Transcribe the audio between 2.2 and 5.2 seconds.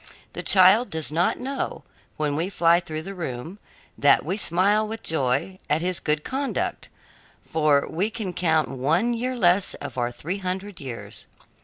we fly through the room, that we smile with